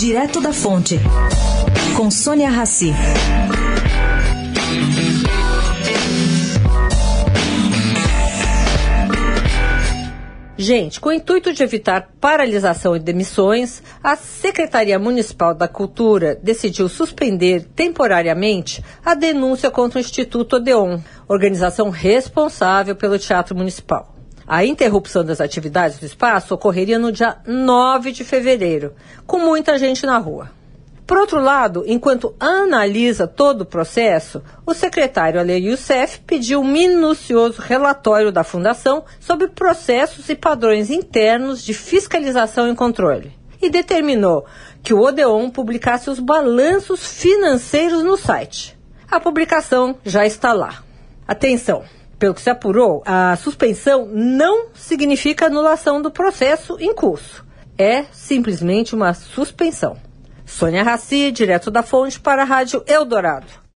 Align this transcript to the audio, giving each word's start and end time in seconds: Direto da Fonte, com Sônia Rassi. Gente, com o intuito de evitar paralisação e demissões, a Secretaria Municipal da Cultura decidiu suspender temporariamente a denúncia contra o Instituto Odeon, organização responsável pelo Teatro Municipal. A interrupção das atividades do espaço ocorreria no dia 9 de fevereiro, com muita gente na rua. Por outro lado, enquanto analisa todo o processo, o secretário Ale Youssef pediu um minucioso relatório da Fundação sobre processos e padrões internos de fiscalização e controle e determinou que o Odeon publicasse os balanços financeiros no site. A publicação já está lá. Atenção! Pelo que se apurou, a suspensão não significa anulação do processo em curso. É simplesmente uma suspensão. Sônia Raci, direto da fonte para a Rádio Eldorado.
Direto 0.00 0.40
da 0.40 0.50
Fonte, 0.50 0.98
com 1.94 2.10
Sônia 2.10 2.48
Rassi. 2.48 2.90
Gente, 10.56 10.98
com 10.98 11.10
o 11.10 11.12
intuito 11.12 11.52
de 11.52 11.62
evitar 11.62 12.12
paralisação 12.18 12.96
e 12.96 12.98
demissões, 12.98 13.82
a 14.02 14.16
Secretaria 14.16 14.98
Municipal 14.98 15.54
da 15.54 15.68
Cultura 15.68 16.34
decidiu 16.42 16.88
suspender 16.88 17.66
temporariamente 17.76 18.82
a 19.04 19.14
denúncia 19.14 19.70
contra 19.70 19.98
o 19.98 20.00
Instituto 20.00 20.56
Odeon, 20.56 20.98
organização 21.28 21.90
responsável 21.90 22.96
pelo 22.96 23.18
Teatro 23.18 23.54
Municipal. 23.54 24.09
A 24.52 24.64
interrupção 24.64 25.24
das 25.24 25.40
atividades 25.40 26.00
do 26.00 26.06
espaço 26.06 26.52
ocorreria 26.52 26.98
no 26.98 27.12
dia 27.12 27.36
9 27.46 28.10
de 28.10 28.24
fevereiro, 28.24 28.92
com 29.24 29.38
muita 29.38 29.78
gente 29.78 30.04
na 30.04 30.18
rua. 30.18 30.50
Por 31.06 31.18
outro 31.18 31.38
lado, 31.38 31.84
enquanto 31.86 32.34
analisa 32.40 33.28
todo 33.28 33.60
o 33.60 33.64
processo, 33.64 34.42
o 34.66 34.74
secretário 34.74 35.38
Ale 35.38 35.52
Youssef 35.52 36.22
pediu 36.26 36.62
um 36.62 36.66
minucioso 36.66 37.62
relatório 37.62 38.32
da 38.32 38.42
Fundação 38.42 39.04
sobre 39.20 39.46
processos 39.46 40.28
e 40.28 40.34
padrões 40.34 40.90
internos 40.90 41.62
de 41.62 41.72
fiscalização 41.72 42.68
e 42.68 42.74
controle 42.74 43.30
e 43.62 43.70
determinou 43.70 44.44
que 44.82 44.92
o 44.92 45.00
Odeon 45.00 45.48
publicasse 45.48 46.10
os 46.10 46.18
balanços 46.18 47.06
financeiros 47.06 48.02
no 48.02 48.16
site. 48.16 48.76
A 49.08 49.20
publicação 49.20 49.94
já 50.04 50.26
está 50.26 50.52
lá. 50.52 50.82
Atenção! 51.24 51.99
Pelo 52.20 52.34
que 52.34 52.42
se 52.42 52.50
apurou, 52.50 53.02
a 53.06 53.34
suspensão 53.36 54.06
não 54.06 54.66
significa 54.74 55.46
anulação 55.46 56.02
do 56.02 56.10
processo 56.10 56.76
em 56.78 56.94
curso. 56.94 57.42
É 57.78 58.04
simplesmente 58.12 58.94
uma 58.94 59.14
suspensão. 59.14 59.96
Sônia 60.44 60.82
Raci, 60.82 61.32
direto 61.32 61.70
da 61.70 61.82
fonte 61.82 62.20
para 62.20 62.42
a 62.42 62.44
Rádio 62.44 62.84
Eldorado. 62.86 63.60